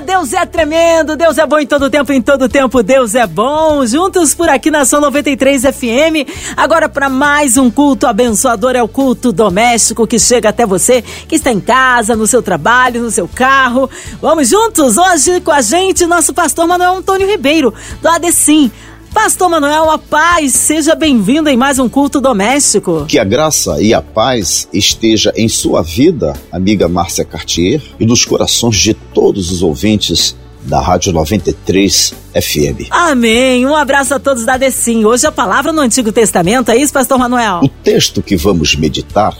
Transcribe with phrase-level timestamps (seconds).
[0.00, 3.84] Deus é tremendo, Deus é bom em todo tempo, em todo tempo Deus é bom.
[3.86, 6.28] Juntos por aqui na São 93 FM.
[6.56, 11.36] Agora para mais um culto abençoador é o culto doméstico que chega até você que
[11.36, 13.90] está em casa, no seu trabalho, no seu carro.
[14.20, 18.70] Vamos juntos hoje com a gente nosso pastor Manuel Antônio Ribeiro do ADECIM.
[19.12, 23.06] Pastor Manuel, a paz, seja bem-vindo em mais um culto doméstico.
[23.06, 28.24] Que a graça e a paz esteja em sua vida, amiga Márcia Cartier, e nos
[28.24, 32.88] corações de todos os ouvintes da Rádio 93 FM.
[32.90, 33.66] Amém.
[33.66, 35.04] Um abraço a todos da Decim.
[35.04, 37.60] Hoje a palavra no Antigo Testamento, é isso, Pastor Manuel?
[37.64, 39.36] O texto que vamos meditar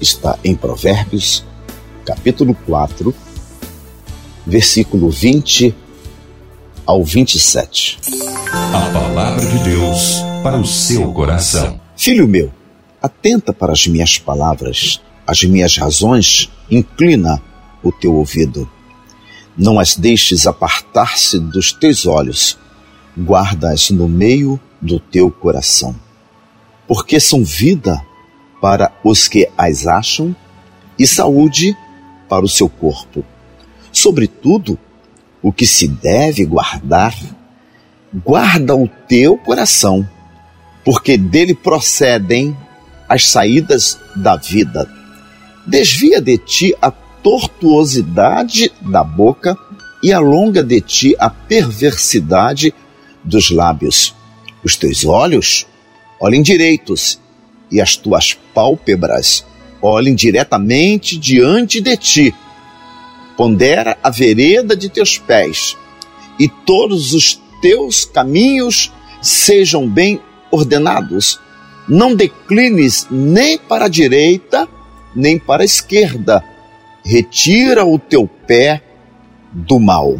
[0.00, 1.44] está em Provérbios,
[2.06, 3.14] capítulo 4,
[4.46, 5.83] versículo 20
[6.86, 7.98] ao 27.
[8.52, 11.80] A palavra de Deus para o seu coração.
[11.96, 12.52] Filho meu,
[13.00, 17.42] atenta para as minhas palavras, as minhas razões, inclina
[17.82, 18.70] o teu ouvido.
[19.56, 22.58] Não as deixes apartar-se dos teus olhos,
[23.18, 25.94] guarda-as no meio do teu coração.
[26.86, 28.04] Porque são vida
[28.60, 30.36] para os que as acham
[30.98, 31.76] e saúde
[32.28, 33.24] para o seu corpo.
[33.92, 34.78] Sobretudo,
[35.44, 37.14] o que se deve guardar
[38.24, 40.08] guarda o teu coração,
[40.82, 42.56] porque dele procedem
[43.06, 44.88] as saídas da vida.
[45.66, 49.54] Desvia de ti a tortuosidade da boca
[50.02, 52.72] e alonga de ti a perversidade
[53.22, 54.14] dos lábios.
[54.64, 55.66] Os teus olhos
[56.18, 57.20] olhem direitos
[57.70, 59.44] e as tuas pálpebras
[59.82, 62.34] olhem diretamente diante de ti.
[63.36, 65.76] Pondera a vereda de teus pés
[66.38, 71.40] e todos os teus caminhos sejam bem ordenados.
[71.88, 74.68] Não declines nem para a direita,
[75.14, 76.44] nem para a esquerda.
[77.04, 78.82] Retira o teu pé
[79.52, 80.18] do mal.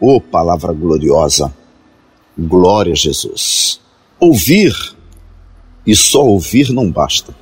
[0.00, 1.52] Oh, palavra gloriosa,
[2.36, 3.80] glória a Jesus.
[4.20, 4.74] Ouvir
[5.86, 7.34] e só ouvir não basta.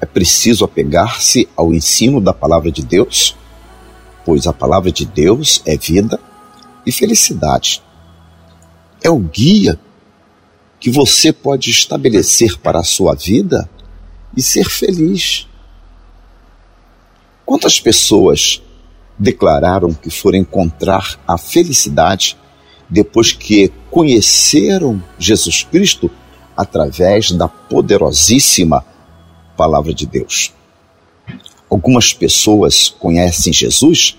[0.00, 3.36] É preciso apegar-se ao ensino da palavra de Deus,
[4.24, 6.18] pois a palavra de Deus é vida
[6.86, 7.82] e felicidade
[9.02, 9.78] é o guia
[10.78, 13.68] que você pode estabelecer para a sua vida
[14.36, 15.46] e ser feliz.
[17.44, 18.62] Quantas pessoas
[19.18, 22.36] declararam que foram encontrar a felicidade
[22.88, 26.10] depois que conheceram Jesus Cristo
[26.56, 28.84] através da poderosíssima
[29.56, 30.54] Palavra de Deus?
[31.70, 34.18] Algumas pessoas conhecem Jesus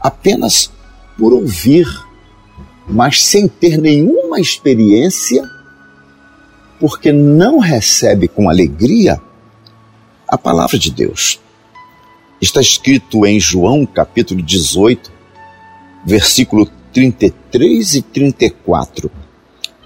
[0.00, 0.70] apenas
[1.18, 1.86] por ouvir
[2.90, 5.48] mas sem ter nenhuma experiência,
[6.78, 9.20] porque não recebe com alegria
[10.26, 11.40] a palavra de Deus.
[12.40, 15.12] Está escrito em João capítulo 18,
[16.04, 19.10] versículo 33 e 34.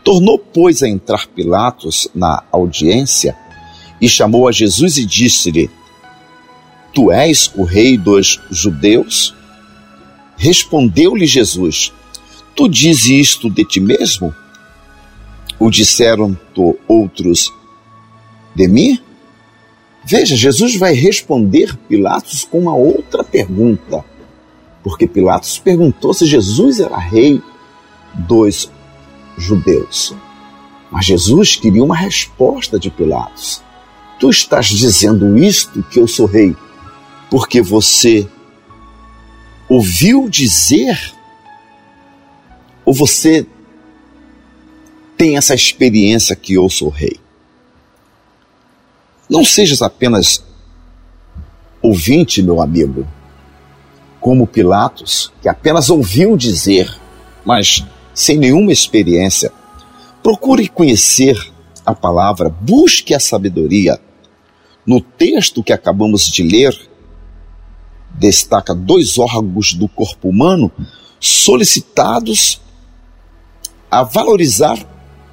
[0.03, 3.37] Tornou, pois, a entrar Pilatos na audiência
[4.01, 5.69] e chamou a Jesus e disse-lhe:
[6.95, 9.35] Tu és o rei dos judeus?
[10.37, 11.93] Respondeu-lhe Jesus:
[12.55, 14.33] Tu dizes isto de ti mesmo?
[15.59, 17.53] Ou disseram-te outros
[18.55, 19.01] de mim?
[20.05, 24.05] Veja, Jesus vai responder Pilatos com uma outra pergunta.
[24.83, 27.43] Porque Pilatos perguntou se Jesus era rei
[28.15, 28.71] dos
[29.39, 30.15] judeus.
[30.91, 33.63] Mas Jesus queria uma resposta de Pilatos.
[34.21, 36.55] Tu estás dizendo isto que eu sou rei,
[37.31, 38.29] porque você
[39.69, 41.15] ouviu dizer
[42.85, 43.47] ou você
[45.17, 47.19] tem essa experiência que eu sou rei?
[49.29, 50.45] Não sejas apenas
[51.81, 53.07] ouvinte, meu amigo,
[54.21, 56.95] como Pilatos, que apenas ouviu dizer,
[57.45, 57.85] mas
[58.15, 59.53] sem nenhuma experiência.
[60.23, 61.37] Procure conhecer
[61.85, 64.01] a palavra, busque a sabedoria.
[64.87, 66.75] No texto que acabamos de ler,
[68.19, 70.71] destaca dois órgãos do corpo humano
[71.21, 72.61] solicitados
[73.91, 74.79] a valorizar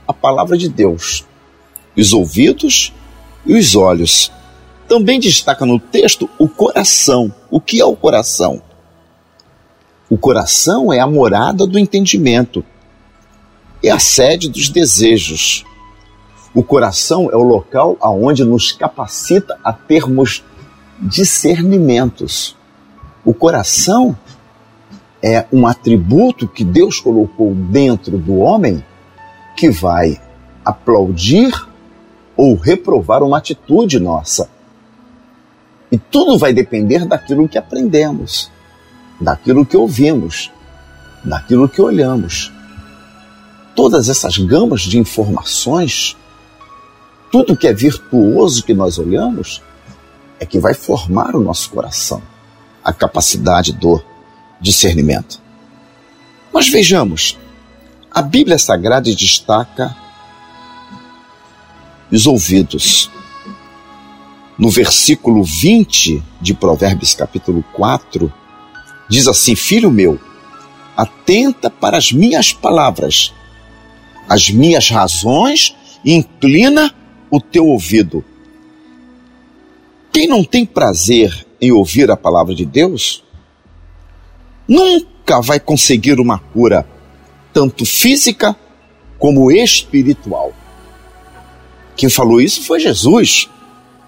[0.07, 1.25] a palavra de Deus,
[1.98, 2.94] os ouvidos
[3.45, 4.31] e os olhos.
[4.88, 7.33] Também destaca no texto o coração.
[7.50, 8.62] O que é o coração?
[10.10, 12.63] O coração é a morada do entendimento,
[13.81, 15.63] é a sede dos desejos.
[16.54, 20.44] O coração é o local aonde nos capacita a termos
[21.00, 22.57] discernimentos.
[23.23, 24.18] O coração
[25.21, 28.83] é um atributo que Deus colocou dentro do homem
[29.56, 30.19] que vai
[30.65, 31.51] aplaudir
[32.35, 34.50] ou reprovar uma atitude nossa.
[35.91, 38.50] E tudo vai depender daquilo que aprendemos,
[39.19, 40.51] daquilo que ouvimos,
[41.23, 42.51] daquilo que olhamos.
[43.75, 46.18] Todas essas gamas de informações,
[47.31, 49.62] tudo que é virtuoso que nós olhamos,
[50.39, 52.21] é que vai formar o nosso coração,
[52.83, 54.01] a capacidade do
[54.60, 55.42] discernimento.
[56.54, 57.38] Mas vejamos,
[58.10, 59.95] a Bíblia Sagrada destaca
[62.12, 63.10] os ouvidos.
[64.57, 68.31] No versículo 20 de Provérbios, capítulo 4,
[69.10, 70.19] diz assim: Filho meu,
[70.95, 73.33] atenta para as minhas palavras,
[74.30, 75.75] as minhas razões,
[76.06, 76.94] inclina
[77.30, 78.24] o teu ouvido.
[80.12, 83.24] Quem não tem prazer em ouvir a palavra de Deus,
[84.68, 86.88] nunca vai conseguir uma cura,
[87.54, 88.56] tanto física
[89.19, 90.52] como espiritual.
[91.96, 93.48] Quem falou isso foi Jesus,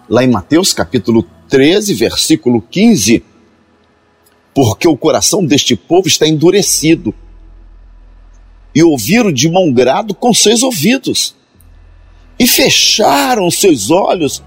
[0.09, 3.23] lá em Mateus capítulo 13, versículo 15.
[4.55, 7.13] Porque o coração deste povo está endurecido,
[8.73, 11.35] e ouviram de bom grado com seus ouvidos,
[12.39, 14.41] e fecharam seus olhos,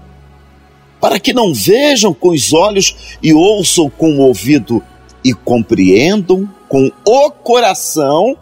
[0.99, 4.83] para que não vejam com os olhos e ouçam com o ouvido
[5.23, 8.37] e compreendam com o coração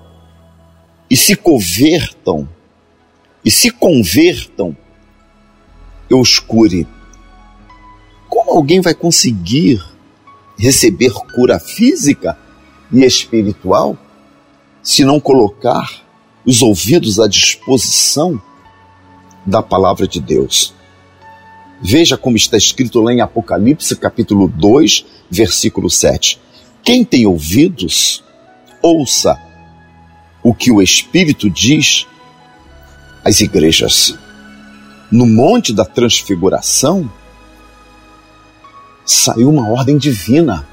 [1.09, 2.47] e se convertam,
[3.43, 4.75] e se convertam,
[6.09, 6.87] eu escure.
[8.29, 9.83] Como alguém vai conseguir
[10.57, 12.37] receber cura física
[12.91, 13.97] e espiritual
[14.81, 16.03] se não colocar
[16.45, 18.39] os ouvidos à disposição
[19.45, 20.74] da palavra de Deus?
[21.81, 26.39] Veja como está escrito lá em Apocalipse, capítulo 2, versículo 7.
[26.83, 28.23] Quem tem ouvidos,
[28.81, 29.39] ouça
[30.43, 32.07] o que o Espírito diz
[33.23, 34.17] às igrejas.
[35.11, 37.11] No Monte da Transfiguração,
[39.05, 40.67] saiu uma ordem divina.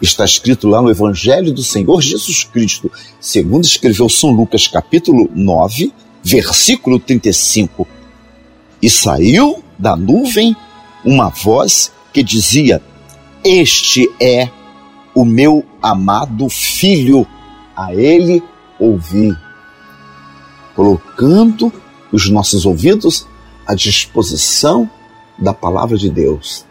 [0.00, 2.90] Está escrito lá no Evangelho do Senhor Jesus Cristo,
[3.20, 5.92] segundo escreveu São Lucas, capítulo 9,
[6.22, 7.86] versículo 35.
[8.82, 10.56] E saiu da nuvem
[11.04, 12.82] uma voz que dizia:
[13.44, 14.50] Este é
[15.14, 17.26] o meu amado filho,
[17.74, 18.42] a ele
[18.78, 19.34] ouvi.
[20.74, 21.72] Colocando
[22.12, 23.26] os nossos ouvidos
[23.66, 24.88] à disposição
[25.38, 26.64] da palavra de Deus,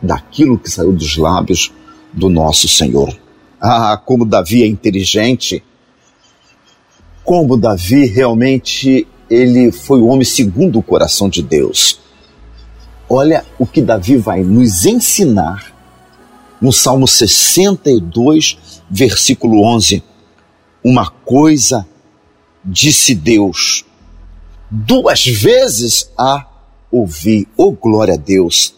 [0.00, 1.72] daquilo que saiu dos lábios
[2.12, 3.16] do nosso Senhor.
[3.60, 5.62] Ah, como Davi é inteligente!
[7.24, 11.98] Como Davi realmente ele foi o homem segundo o coração de Deus.
[13.08, 15.72] Olha o que Davi vai nos ensinar
[16.60, 18.58] no Salmo 62,
[18.90, 20.02] versículo 11:
[20.82, 21.86] Uma coisa
[22.64, 23.84] disse Deus,
[24.70, 26.46] duas vezes a
[26.90, 28.74] ouvi, oh glória a Deus.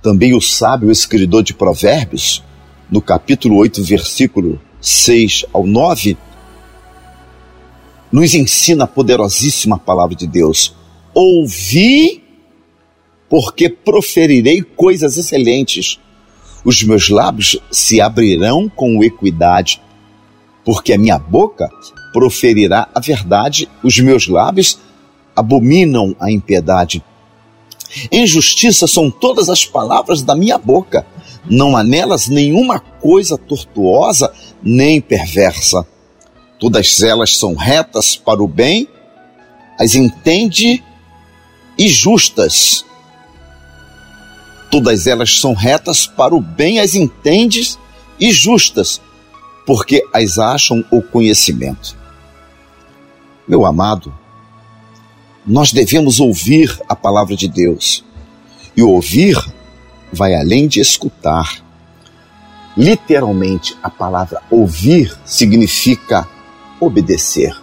[0.00, 2.42] Também o sábio escritor de Provérbios,
[2.90, 6.16] no capítulo 8, versículo 6 ao 9,
[8.10, 10.74] nos ensina a poderosíssima palavra de Deus.
[11.14, 12.23] Ouvi,
[13.34, 15.98] porque proferirei coisas excelentes
[16.64, 19.82] os meus lábios se abrirão com equidade,
[20.64, 21.68] porque a minha boca
[22.12, 24.78] proferirá a verdade, os meus lábios
[25.34, 27.02] abominam a impiedade.
[28.08, 31.04] Em justiça são todas as palavras da minha boca,
[31.44, 34.32] não há nelas nenhuma coisa tortuosa
[34.62, 35.84] nem perversa.
[36.60, 38.86] Todas elas são retas para o bem,
[39.76, 40.84] as entende
[41.76, 42.84] e justas
[44.74, 47.78] Todas elas são retas para o bem, as entendes
[48.18, 49.00] e justas,
[49.64, 51.96] porque as acham o conhecimento.
[53.46, 54.12] Meu amado,
[55.46, 58.04] nós devemos ouvir a palavra de Deus.
[58.76, 59.36] E ouvir
[60.12, 61.64] vai além de escutar.
[62.76, 66.26] Literalmente, a palavra ouvir significa
[66.80, 67.56] obedecer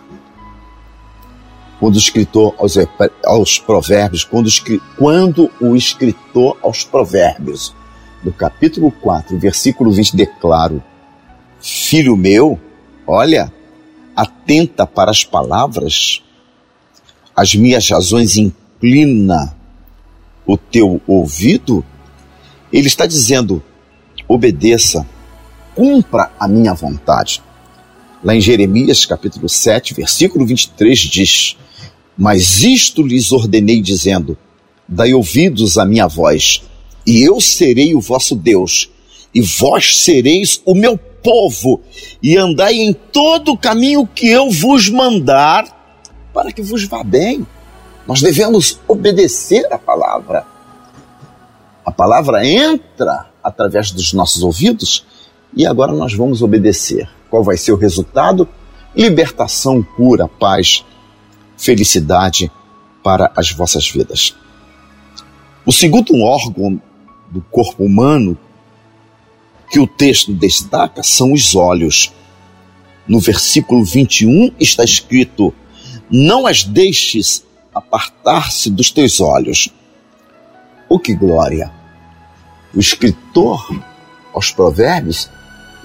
[1.82, 2.76] quando o escritor aos,
[3.26, 4.52] aos provérbios, quando,
[4.96, 7.74] quando o escritor aos provérbios,
[8.24, 10.84] no capítulo 4, versículo 20, declaro,
[11.60, 12.60] filho meu,
[13.08, 13.52] olha,
[14.16, 16.22] atenta para as palavras,
[17.36, 19.58] as minhas razões inclina
[20.46, 21.84] o teu ouvido,
[22.72, 23.64] ele está dizendo,
[24.28, 25.04] obedeça,
[25.74, 27.42] cumpra a minha vontade.
[28.24, 31.58] Lá em Jeremias capítulo 7, versículo 23 diz:
[32.22, 34.38] mas isto lhes ordenei, dizendo:
[34.88, 36.62] Dai ouvidos à minha voz,
[37.04, 38.92] e eu serei o vosso Deus,
[39.34, 41.82] e vós sereis o meu povo,
[42.22, 45.66] e andai em todo o caminho que eu vos mandar,
[46.32, 47.44] para que vos vá bem.
[48.08, 50.46] Nós devemos obedecer a palavra.
[51.84, 55.04] A palavra entra através dos nossos ouvidos
[55.58, 57.10] e agora nós vamos obedecer.
[57.32, 58.48] Qual vai ser o resultado?
[58.96, 60.86] Libertação, cura, paz,
[61.62, 62.52] felicidade
[63.04, 64.36] para as vossas vidas.
[65.64, 66.82] O segundo órgão
[67.30, 68.38] do corpo humano
[69.70, 72.12] que o texto destaca são os olhos.
[73.08, 75.54] No versículo 21 está escrito:
[76.10, 79.70] Não as deixes apartar-se dos teus olhos.
[80.90, 81.72] Oh, que glória!
[82.74, 83.64] O escritor
[84.34, 85.30] aos Provérbios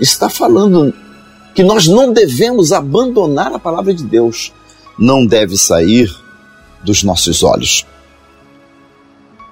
[0.00, 0.94] está falando
[1.54, 4.52] que nós não devemos abandonar a palavra de Deus,
[4.98, 6.14] não deve sair
[6.82, 7.84] dos nossos olhos.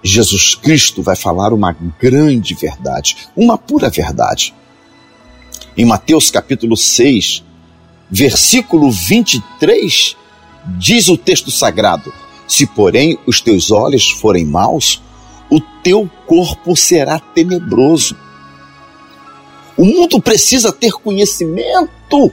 [0.02, 4.54] Jesus Cristo vai falar uma grande verdade, uma pura verdade.
[5.76, 7.42] Em Mateus capítulo 6,
[8.10, 10.16] versículo 23,
[10.78, 12.12] diz o texto sagrado:
[12.46, 15.02] Se, porém, os teus olhos forem maus,
[15.50, 18.16] o teu corpo será tenebroso.
[19.76, 22.32] O mundo precisa ter conhecimento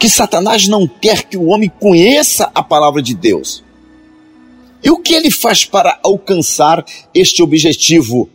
[0.00, 3.62] que Satanás não quer que o homem conheça a palavra de Deus.
[4.82, 8.30] E o que ele faz para alcançar este objetivo?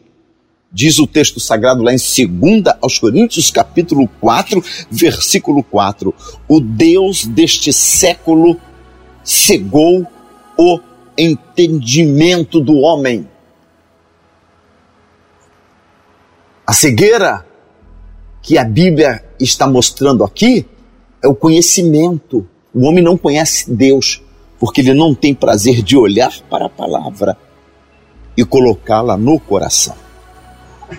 [0.72, 6.14] Diz o texto sagrado lá em 2 aos Coríntios, capítulo 4, versículo 4.
[6.48, 8.62] O Deus deste século
[9.24, 10.06] cegou
[10.56, 10.80] o
[11.18, 13.28] entendimento do homem.
[16.68, 17.44] A cegueira
[18.40, 20.68] que a Bíblia está mostrando aqui
[21.26, 22.48] é o conhecimento.
[22.74, 24.22] O homem não conhece Deus
[24.60, 27.38] porque ele não tem prazer de olhar para a palavra
[28.38, 29.96] e colocá-la no coração.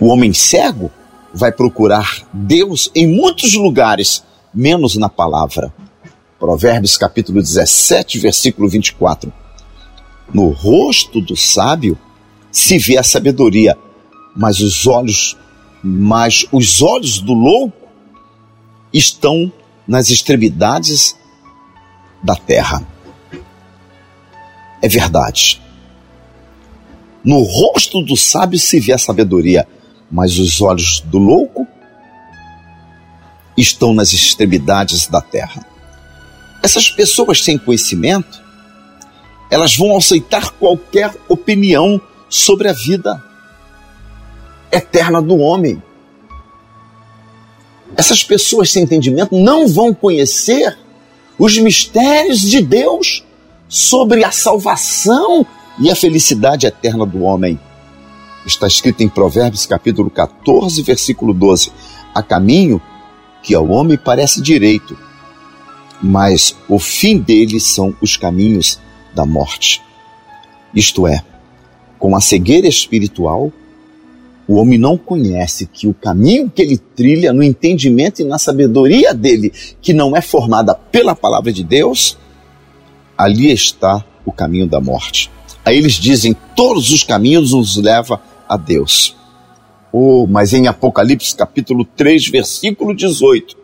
[0.00, 0.90] O homem cego
[1.32, 5.72] vai procurar Deus em muitos lugares, menos na palavra.
[6.38, 9.32] Provérbios capítulo 17, versículo 24.
[10.34, 11.96] No rosto do sábio
[12.50, 13.78] se vê a sabedoria,
[14.34, 15.36] mas os olhos
[15.82, 17.86] mas os olhos do louco
[18.92, 19.52] estão
[19.86, 21.16] nas extremidades
[22.22, 22.86] da terra.
[24.82, 25.60] É verdade.
[27.24, 29.66] No rosto do sábio se vê a sabedoria,
[30.10, 31.66] mas os olhos do louco
[33.56, 35.66] estão nas extremidades da terra.
[36.62, 38.40] Essas pessoas sem conhecimento,
[39.50, 43.22] elas vão aceitar qualquer opinião sobre a vida
[44.70, 45.82] eterna do homem.
[47.96, 50.76] Essas pessoas sem entendimento não vão conhecer
[51.38, 53.24] os mistérios de Deus
[53.68, 55.46] sobre a salvação
[55.78, 57.58] e a felicidade eterna do homem.
[58.46, 61.72] Está escrito em Provérbios capítulo 14, versículo 12:
[62.14, 62.80] Há caminho
[63.42, 64.96] que ao homem parece direito,
[66.02, 68.78] mas o fim dele são os caminhos
[69.14, 69.82] da morte.
[70.74, 71.24] Isto é,
[71.98, 73.52] com a cegueira espiritual,
[74.48, 79.12] o homem não conhece que o caminho que ele trilha no entendimento e na sabedoria
[79.12, 82.16] dele, que não é formada pela palavra de Deus,
[83.18, 85.30] ali está o caminho da morte.
[85.64, 89.16] Aí eles dizem: todos os caminhos nos leva a Deus.
[89.92, 93.56] Oh, mas em Apocalipse capítulo 3, versículo 18,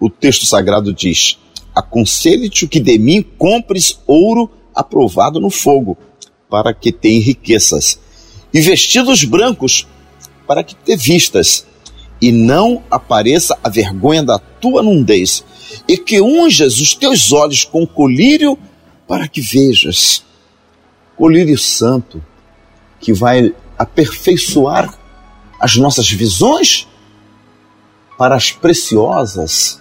[0.00, 1.38] o texto sagrado diz:
[1.72, 5.96] Aconselho-te que de mim compres ouro aprovado no fogo,
[6.50, 8.00] para que tenha riquezas,
[8.52, 9.86] e vestidos brancos
[10.48, 11.66] para que te vistas,
[12.20, 15.44] e não apareça a vergonha da tua nudez,
[15.86, 18.58] e que unjas os teus olhos com colírio
[19.06, 20.24] para que vejas.
[21.14, 22.24] Colírio santo,
[22.98, 24.98] que vai aperfeiçoar
[25.60, 26.88] as nossas visões
[28.16, 29.80] para as preciosas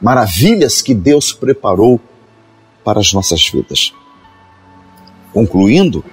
[0.00, 2.00] maravilhas que Deus preparou
[2.84, 3.92] para as nossas vidas.
[5.32, 6.04] Concluindo,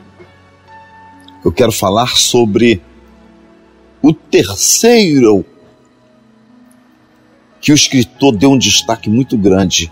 [1.43, 2.81] eu quero falar sobre
[4.01, 5.45] o terceiro
[7.59, 9.91] que o escritor deu um destaque muito grande,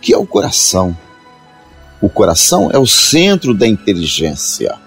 [0.00, 0.96] que é o coração.
[2.00, 4.78] O coração é o centro da inteligência.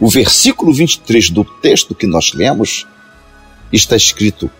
[0.00, 2.86] O versículo 23 do texto que nós lemos
[3.72, 4.50] está escrito: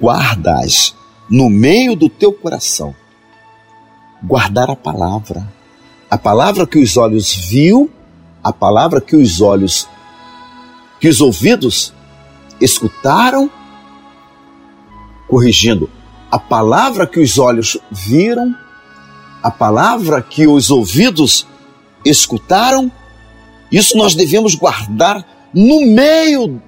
[0.00, 0.94] guardas
[1.28, 2.94] no meio do teu coração.
[4.22, 5.46] Guardar a palavra.
[6.08, 7.90] A palavra que os olhos viu
[8.44, 9.88] a palavra que os olhos,
[11.00, 11.94] que os ouvidos
[12.60, 13.50] escutaram,
[15.26, 15.90] corrigindo,
[16.30, 18.54] a palavra que os olhos viram,
[19.42, 21.46] a palavra que os ouvidos
[22.04, 22.92] escutaram,
[23.72, 26.60] isso nós devemos guardar no meio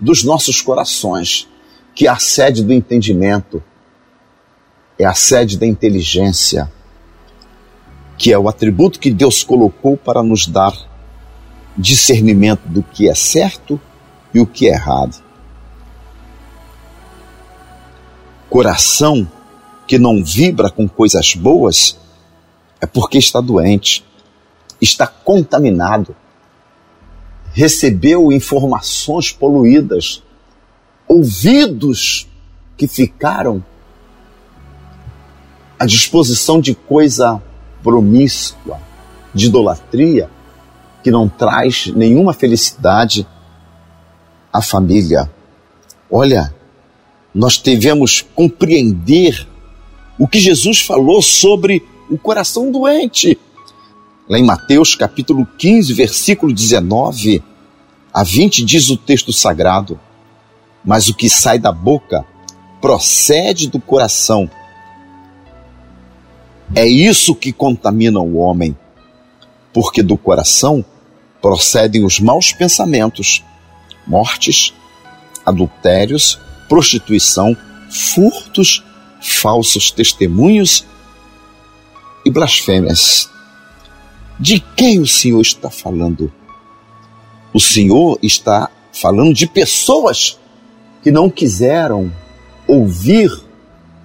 [0.00, 1.48] dos nossos corações,
[1.94, 3.62] que é a sede do entendimento,
[4.98, 6.70] é a sede da inteligência,
[8.16, 10.72] que é o atributo que Deus colocou para nos dar
[11.76, 13.80] discernimento do que é certo
[14.34, 15.22] e o que é errado.
[18.48, 19.26] Coração
[19.86, 21.98] que não vibra com coisas boas
[22.80, 24.04] é porque está doente,
[24.80, 26.14] está contaminado,
[27.52, 30.22] recebeu informações poluídas,
[31.06, 32.28] ouvidos
[32.76, 33.64] que ficaram
[35.78, 37.42] à disposição de coisa
[37.82, 38.80] promíscua,
[39.34, 40.30] de idolatria,
[41.02, 43.26] que não traz nenhuma felicidade
[44.52, 45.30] à família.
[46.10, 46.54] Olha,
[47.34, 49.48] nós devemos compreender
[50.18, 53.38] o que Jesus falou sobre o coração doente.
[54.28, 57.42] Lá em Mateus capítulo 15, versículo 19
[58.12, 59.98] a 20 diz o texto sagrado:
[60.84, 62.24] Mas o que sai da boca
[62.80, 64.50] procede do coração.
[66.74, 68.74] É isso que contamina o homem,
[69.74, 70.82] porque do coração
[71.40, 73.44] procedem os maus pensamentos,
[74.06, 74.72] mortes,
[75.44, 76.38] adultérios,
[76.70, 77.54] prostituição,
[77.90, 78.82] furtos,
[79.20, 80.86] falsos testemunhos
[82.24, 83.28] e blasfêmias.
[84.40, 86.32] De quem o Senhor está falando?
[87.52, 90.38] O Senhor está falando de pessoas
[91.02, 92.10] que não quiseram
[92.66, 93.30] ouvir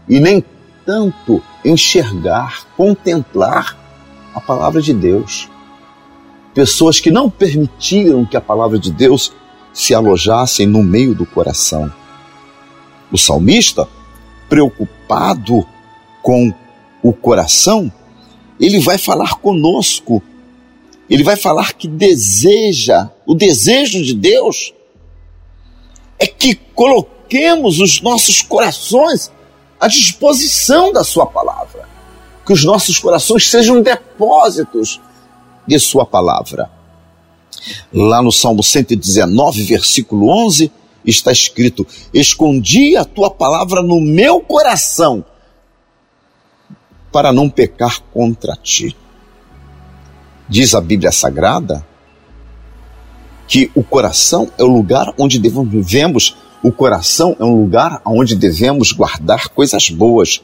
[0.09, 0.43] e nem
[0.85, 3.77] tanto enxergar, contemplar
[4.33, 5.49] a palavra de Deus.
[6.53, 9.33] Pessoas que não permitiram que a palavra de Deus
[9.73, 11.91] se alojasse no meio do coração.
[13.11, 13.87] O salmista,
[14.49, 15.65] preocupado
[16.23, 16.53] com
[17.03, 17.91] o coração,
[18.59, 20.21] ele vai falar conosco.
[21.09, 24.73] Ele vai falar que deseja, o desejo de Deus
[26.19, 29.31] é que coloquemos os nossos corações
[29.79, 31.87] à disposição da Sua palavra.
[32.45, 35.01] Que os nossos corações sejam depósitos
[35.67, 36.69] de Sua palavra.
[37.93, 40.71] Lá no Salmo 119, versículo 11,
[41.05, 45.25] está escrito: Escondi a tua palavra no meu coração
[47.11, 48.95] para não pecar contra ti.
[50.47, 51.85] Diz a Bíblia Sagrada
[53.47, 58.91] que o coração é o lugar onde devemos o coração é um lugar onde devemos
[58.91, 60.41] guardar coisas boas,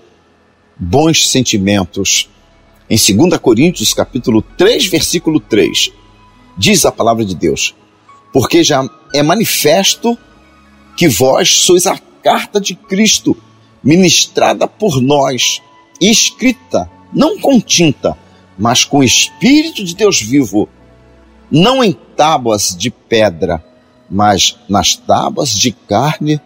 [0.77, 2.29] bons sentimentos.
[2.89, 5.91] Em 2 Coríntios, capítulo 3, versículo 3,
[6.57, 7.75] diz a palavra de Deus:
[8.31, 10.17] Porque já é manifesto
[10.95, 13.35] que vós sois a carta de Cristo,
[13.83, 15.61] ministrada por nós,
[15.99, 18.15] escrita, não com tinta,
[18.57, 20.69] mas com o Espírito de Deus vivo,
[21.49, 23.63] não em tábuas de pedra,
[24.09, 26.39] mas nas tábuas de carne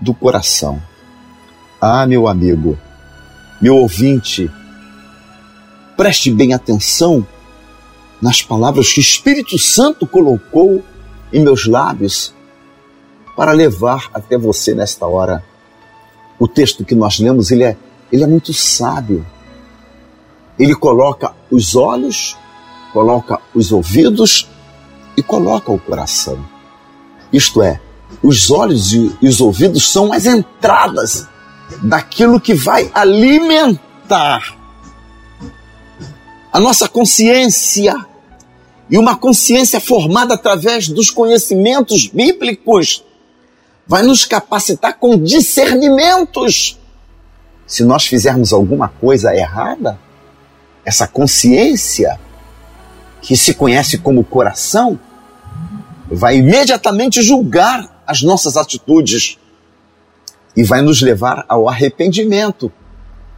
[0.00, 0.80] do coração.
[1.80, 2.78] Ah, meu amigo,
[3.60, 4.50] meu ouvinte,
[5.96, 7.26] preste bem atenção
[8.20, 10.84] nas palavras que o Espírito Santo colocou
[11.32, 12.34] em meus lábios
[13.36, 15.44] para levar até você nesta hora.
[16.38, 17.76] O texto que nós lemos, ele é
[18.12, 19.24] ele é muito sábio.
[20.58, 22.36] Ele coloca os olhos,
[22.92, 24.48] coloca os ouvidos
[25.16, 26.44] e coloca o coração.
[27.32, 27.80] Isto é,
[28.22, 31.28] os olhos e os ouvidos são as entradas
[31.82, 34.56] daquilo que vai alimentar
[36.52, 37.94] a nossa consciência.
[38.90, 43.04] E uma consciência formada através dos conhecimentos bíblicos
[43.86, 46.76] vai nos capacitar com discernimentos
[47.70, 49.96] se nós fizermos alguma coisa errada,
[50.84, 52.18] essa consciência,
[53.20, 54.98] que se conhece como coração,
[56.10, 59.38] vai imediatamente julgar as nossas atitudes
[60.56, 62.72] e vai nos levar ao arrependimento,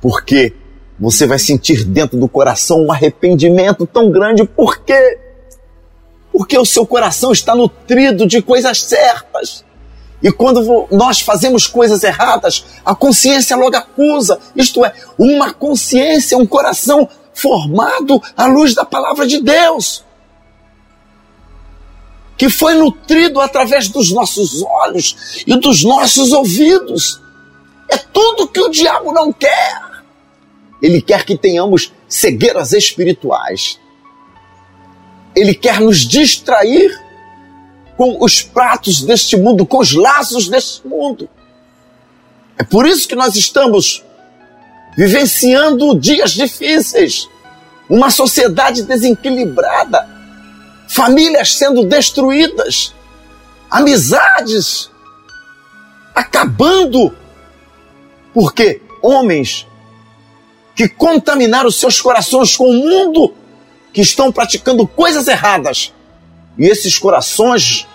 [0.00, 0.54] porque
[0.98, 5.18] você vai sentir dentro do coração um arrependimento tão grande, por quê?
[6.32, 9.64] Porque o seu coração está nutrido de coisas certas.
[10.22, 14.38] E quando nós fazemos coisas erradas, a consciência logo acusa.
[14.54, 20.04] Isto é, uma consciência, um coração formado à luz da palavra de Deus.
[22.36, 27.20] Que foi nutrido através dos nossos olhos e dos nossos ouvidos.
[27.88, 29.82] É tudo que o diabo não quer.
[30.80, 33.78] Ele quer que tenhamos cegueiras espirituais.
[35.34, 37.00] Ele quer nos distrair
[37.96, 41.28] com os pratos deste mundo, com os laços deste mundo.
[42.58, 44.02] É por isso que nós estamos
[44.96, 47.28] vivenciando dias difíceis,
[47.88, 50.08] uma sociedade desequilibrada,
[50.88, 52.94] famílias sendo destruídas,
[53.70, 54.90] amizades
[56.14, 57.14] acabando,
[58.34, 59.66] porque homens
[60.74, 63.34] que contaminaram seus corações com o mundo,
[63.92, 65.92] que estão praticando coisas erradas,
[66.58, 67.86] e esses corações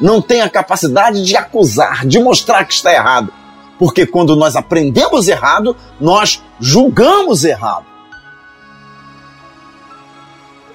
[0.00, 3.32] não têm a capacidade de acusar, de mostrar que está errado.
[3.78, 7.86] Porque quando nós aprendemos errado, nós julgamos errado.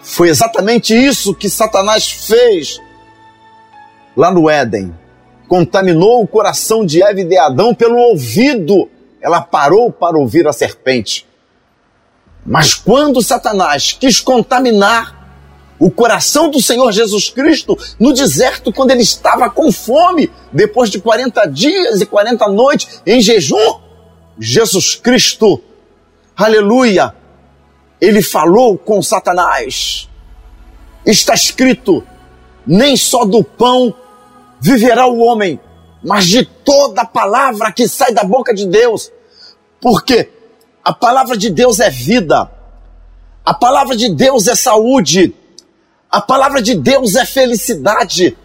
[0.02, 2.82] Foi exatamente isso que Satanás fez
[4.16, 4.94] lá no Éden.
[5.48, 8.90] Contaminou o coração de Eva e de Adão pelo ouvido.
[9.22, 11.28] Ela parou para ouvir a serpente.
[12.46, 15.19] Mas quando Satanás quis contaminar
[15.80, 21.00] o coração do Senhor Jesus Cristo no deserto, quando ele estava com fome, depois de
[21.00, 23.80] 40 dias e 40 noites em jejum,
[24.38, 25.62] Jesus Cristo,
[26.36, 27.16] aleluia,
[28.00, 30.10] ele falou com Satanás.
[31.06, 32.04] Está escrito:
[32.68, 33.94] nem só do pão
[34.60, 35.60] viverá o homem,
[36.04, 39.12] mas de toda palavra que sai da boca de Deus.
[39.82, 40.30] Porque
[40.84, 42.52] a palavra de Deus é vida,
[43.46, 45.34] a palavra de Deus é saúde,
[46.10, 48.38] a palavra de Deus é felicidade,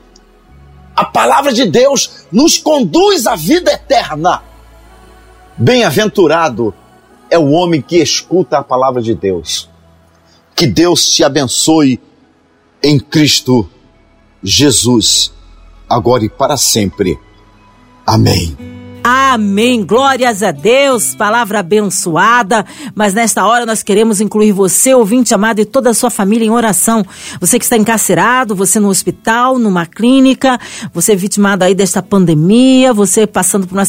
[0.94, 4.42] a palavra de Deus nos conduz à vida eterna.
[5.56, 6.74] Bem-aventurado
[7.30, 9.68] é o homem que escuta a palavra de Deus.
[10.54, 12.00] Que Deus te abençoe
[12.82, 13.68] em Cristo
[14.42, 15.32] Jesus,
[15.88, 17.18] agora e para sempre.
[18.06, 18.73] Amém.
[19.06, 19.84] Amém.
[19.84, 21.14] Glórias a Deus.
[21.14, 22.64] Palavra abençoada.
[22.94, 26.50] Mas nesta hora nós queremos incluir você, ouvinte amado, e toda a sua família em
[26.50, 27.04] oração.
[27.38, 30.58] Você que está encarcerado, você no hospital, numa clínica,
[30.94, 33.84] você vitimado aí desta pandemia, você passando por uma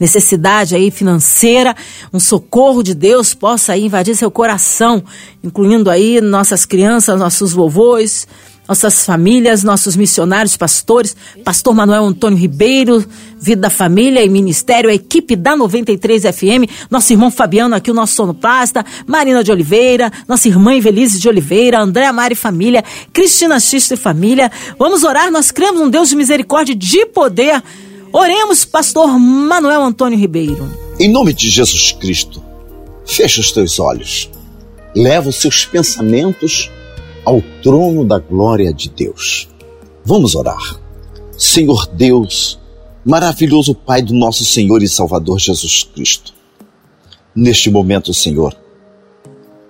[0.00, 1.76] necessidade aí financeira,
[2.12, 5.04] um socorro de Deus possa aí invadir seu coração,
[5.44, 8.26] incluindo aí nossas crianças, nossos vovôs,
[8.68, 13.02] nossas famílias, nossos missionários, pastores, pastor Manuel Antônio Ribeiro,
[13.40, 17.94] Vida da Família e Ministério, a equipe da 93 FM, nosso irmão Fabiano aqui, o
[17.94, 23.94] nosso sonoplasta, Marina de Oliveira, nossa irmã Evelise de Oliveira, Andréa Mari Família, Cristina Xista
[23.94, 24.52] e Família.
[24.78, 27.62] Vamos orar, nós cremos um Deus de misericórdia de poder.
[28.12, 30.68] Oremos, pastor Manuel Antônio Ribeiro.
[31.00, 32.42] Em nome de Jesus Cristo,
[33.06, 34.28] fecha os teus olhos,
[34.94, 36.70] leva os seus pensamentos
[37.28, 39.50] ao trono da glória de Deus.
[40.02, 40.80] Vamos orar.
[41.36, 42.58] Senhor Deus,
[43.04, 46.32] maravilhoso Pai do nosso Senhor e Salvador Jesus Cristo.
[47.36, 48.56] Neste momento, Senhor,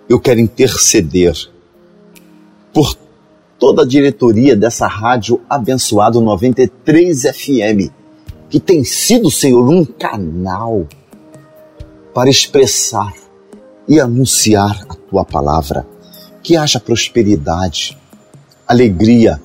[0.08, 1.34] eu quero interceder
[2.72, 2.96] por
[3.58, 7.90] toda a diretoria dessa rádio abençoado 93 FM,
[8.48, 10.86] que tem sido, Senhor, um canal
[12.14, 13.12] para expressar
[13.88, 15.84] e anunciar a tua palavra
[16.42, 17.96] que haja prosperidade,
[18.66, 19.40] alegria.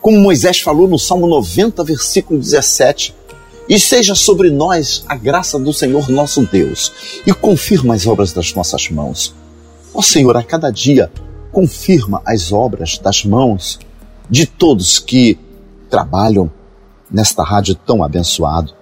[0.00, 3.14] Como Moisés falou no Salmo 90, versículo 17,
[3.68, 8.54] e seja sobre nós a graça do Senhor nosso Deus, e confirma as obras das
[8.54, 9.34] nossas mãos.
[9.92, 11.10] Ó Senhor, a cada dia,
[11.50, 13.78] confirma as obras das mãos
[14.28, 15.38] de todos que
[15.88, 16.50] trabalham
[17.10, 18.74] nesta rádio tão abençoado.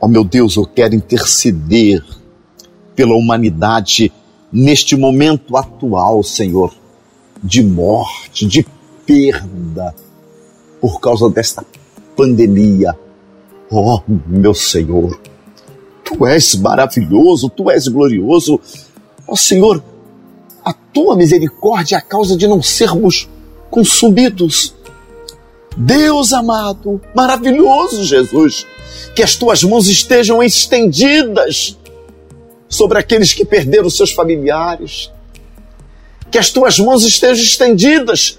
[0.00, 2.02] Ó meu Deus, eu quero interceder
[2.94, 4.12] pela humanidade
[4.52, 6.74] neste momento atual, Senhor,
[7.42, 8.66] de morte, de
[9.06, 9.94] perda,
[10.80, 11.64] por causa desta
[12.16, 12.96] pandemia.
[13.70, 15.20] Oh, meu Senhor,
[16.04, 18.60] Tu és maravilhoso, Tu és glorioso.
[19.26, 19.82] Oh, Senhor,
[20.64, 23.28] a Tua misericórdia é a causa de não sermos
[23.70, 24.74] consumidos.
[25.76, 28.66] Deus amado, maravilhoso Jesus,
[29.14, 31.78] que as Tuas mãos estejam estendidas
[32.70, 35.10] sobre aqueles que perderam seus familiares.
[36.30, 38.38] Que as tuas mãos estejam estendidas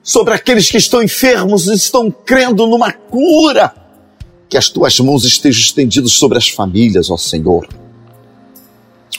[0.00, 3.74] sobre aqueles que estão enfermos e estão crendo numa cura.
[4.48, 7.68] Que as tuas mãos estejam estendidas sobre as famílias, ó Senhor.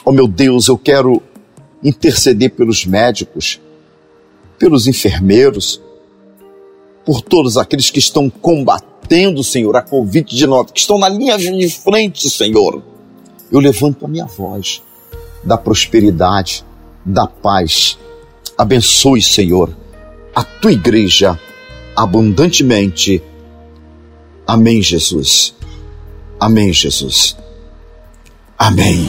[0.02, 1.22] Ó meu Deus, eu quero
[1.84, 3.60] interceder pelos médicos,
[4.58, 5.78] pelos enfermeiros,
[7.04, 12.30] por todos aqueles que estão combatendo, Senhor, a Covid-19, que estão na linha de frente,
[12.30, 12.82] Senhor
[13.50, 14.82] eu levanto a minha voz
[15.42, 16.64] da prosperidade,
[17.04, 17.98] da paz.
[18.56, 19.74] Abençoe, Senhor,
[20.34, 21.38] a tua igreja
[21.96, 23.22] abundantemente.
[24.46, 25.54] Amém, Jesus.
[26.40, 27.36] Amém, Jesus.
[28.58, 29.08] Amém.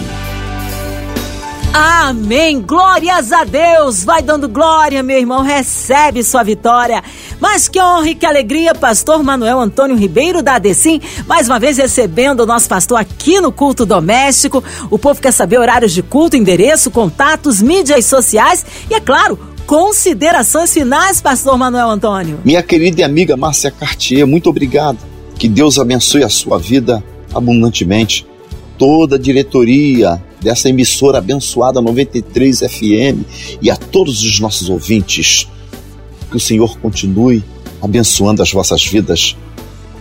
[1.72, 2.62] Amém.
[2.62, 4.04] Glórias a Deus.
[4.04, 5.44] Vai dando glória, meu irmão.
[5.44, 7.04] Recebe sua vitória.
[7.40, 11.78] Mas que honra e que alegria, pastor Manuel Antônio Ribeiro da Adecim, mais uma vez
[11.78, 14.64] recebendo o nosso pastor aqui no culto doméstico.
[14.90, 20.74] O povo quer saber horários de culto, endereço, contatos, mídias sociais e, é claro, considerações
[20.74, 22.40] finais, pastor Manuel Antônio.
[22.44, 24.98] Minha querida e amiga Márcia Cartier, muito obrigado.
[25.38, 27.04] Que Deus abençoe a sua vida
[27.34, 28.26] abundantemente.
[28.78, 33.24] Toda a diretoria dessa emissora abençoada 93 FM
[33.62, 35.48] e a todos os nossos ouvintes.
[36.30, 37.44] Que o Senhor continue
[37.82, 39.36] abençoando as vossas vidas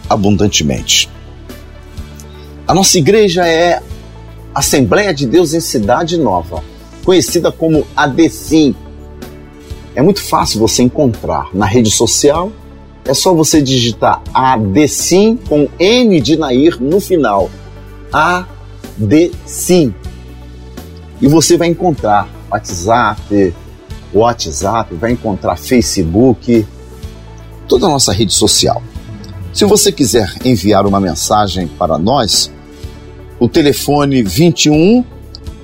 [0.09, 1.09] abundantemente.
[2.67, 3.83] A nossa igreja é
[4.55, 6.63] Assembleia de Deus em Cidade Nova,
[7.05, 8.75] conhecida como ADCIM.
[9.95, 12.53] É muito fácil você encontrar na rede social,
[13.05, 17.51] é só você digitar ADCIM com N de Nair no final.
[18.13, 19.95] ADCIM.
[21.21, 23.55] E você vai encontrar WhatsApp,
[24.13, 26.67] WhatsApp, vai encontrar Facebook,
[27.67, 28.83] toda a nossa rede social.
[29.53, 32.53] Se você quiser enviar uma mensagem para nós,
[33.39, 35.05] o telefone 21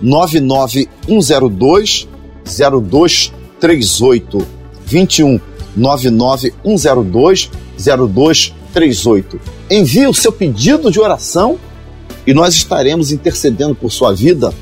[0.02, 2.08] 99102
[2.44, 4.46] 0238
[4.86, 5.40] 21
[5.76, 9.40] 99102 0238.
[9.70, 11.58] Envie o seu pedido de oração
[12.26, 14.52] e nós estaremos intercedendo por sua vida.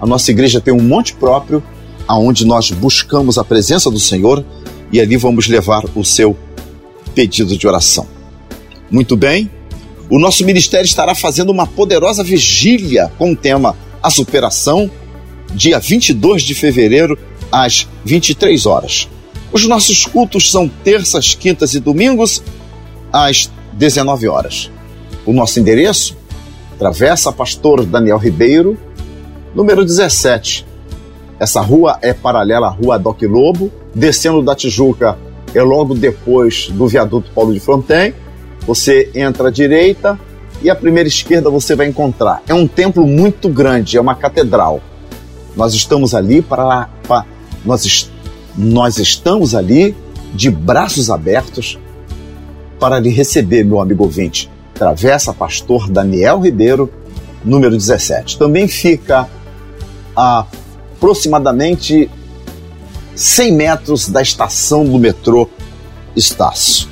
[0.00, 1.62] A nossa igreja tem um monte próprio
[2.06, 4.44] aonde nós buscamos a presença do Senhor
[4.92, 6.36] e ali vamos levar o seu
[7.14, 8.06] pedido de oração.
[8.90, 9.50] Muito bem,
[10.10, 14.90] o nosso ministério estará fazendo uma poderosa vigília com o tema A Superação,
[15.54, 17.18] dia 22 de fevereiro,
[17.52, 19.08] às 23 horas.
[19.52, 22.42] Os nossos cultos são terças, quintas e domingos,
[23.12, 24.70] às 19 horas.
[25.26, 26.16] O nosso endereço?
[26.78, 28.78] Travessa Pastor Daniel Ribeiro,
[29.54, 30.66] número 17.
[31.38, 35.16] Essa rua é paralela à Rua Doc Lobo, descendo da Tijuca
[35.54, 38.12] é logo depois do viaduto Paulo de Fronten
[38.68, 40.20] você entra à direita
[40.60, 42.42] e à primeira esquerda você vai encontrar.
[42.46, 44.82] É um templo muito grande, é uma catedral.
[45.56, 46.90] Nós estamos ali para,
[47.64, 48.10] nós,
[48.54, 49.96] nós estamos ali
[50.34, 51.78] de braços abertos
[52.78, 54.50] para lhe receber, meu amigo ouvinte.
[54.74, 56.92] Travessa Pastor Daniel Ribeiro,
[57.42, 58.38] número 17.
[58.38, 59.26] Também fica
[60.18, 60.44] a
[60.96, 62.10] aproximadamente
[63.14, 65.48] 100 metros da estação do metrô
[66.16, 66.88] Estácio.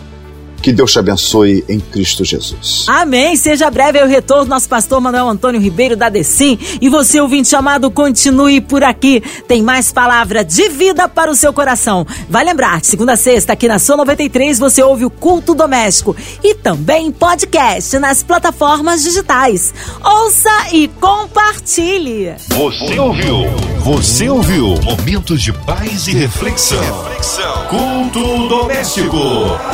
[0.67, 2.87] Que Deus te abençoe em Cristo Jesus.
[2.89, 3.37] Amém.
[3.37, 6.59] Seja breve o retorno nosso pastor Manuel Antônio Ribeiro da Decim.
[6.81, 9.23] E você, ouvinte chamado, continue por aqui.
[9.47, 12.05] Tem mais palavra de vida para o seu coração.
[12.29, 16.17] Vai lembrar, de segunda a sexta, aqui na Sua 93, você ouve o Culto Doméstico.
[16.43, 19.73] E também podcast nas plataformas digitais.
[20.05, 22.35] Ouça e compartilhe.
[22.49, 23.45] Você ouviu?
[23.85, 24.75] Você ouviu?
[24.83, 26.81] Momentos de paz e reflexão.
[26.81, 27.67] reflexão.
[27.69, 29.17] Culto Doméstico.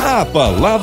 [0.05, 0.82] A palavra